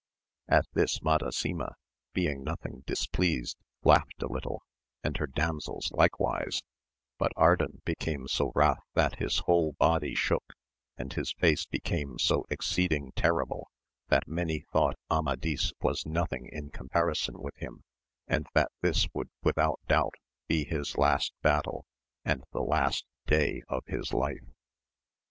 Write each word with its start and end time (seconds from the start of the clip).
At 0.47 0.65
this 0.73 1.01
Madasima, 1.03 1.75
being 2.11 2.43
nothing 2.43 2.81
displeased, 2.87 3.55
laughed 3.83 4.23
a 4.23 4.27
little, 4.27 4.63
and 5.03 5.15
her 5.17 5.27
damsels 5.27 5.91
likewise, 5.91 6.63
but 7.19 7.31
Ardan 7.37 7.83
became 7.85 8.27
so 8.27 8.51
wrath 8.55 8.79
that 8.95 9.19
his 9.19 9.37
whole 9.45 9.73
body 9.73 10.15
shook, 10.15 10.53
and 10.97 11.13
his 11.13 11.33
face 11.33 11.67
became 11.67 12.17
so 12.17 12.47
exceeding 12.49 13.11
terrible, 13.15 13.69
that 14.07 14.27
many 14.27 14.65
thought 14.73 14.97
Amadis 15.11 15.71
was 15.81 16.03
nothing 16.03 16.49
in 16.51 16.71
comparison 16.71 17.35
with 17.39 17.55
him, 17.57 17.83
and 18.27 18.47
that 18.55 18.71
this 18.81 19.07
would 19.13 19.29
without 19.43 19.79
doubt 19.87 20.15
be 20.47 20.63
his 20.65 20.97
last 20.97 21.31
battle, 21.43 21.85
and 22.25 22.43
the 22.53 22.63
last 22.63 23.05
day 23.27 23.61
of 23.69 23.85
his 23.85 24.09
Hfe. 24.09 24.47